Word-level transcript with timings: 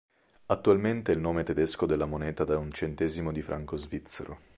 Attualmente 0.47 1.11
è 1.11 1.13
il 1.13 1.21
nome 1.21 1.43
tedesco 1.43 1.85
della 1.85 2.07
moneta 2.07 2.43
da 2.43 2.57
un 2.57 2.71
centesimo 2.71 3.31
di 3.31 3.43
Franco 3.43 3.77
svizzero. 3.77 4.35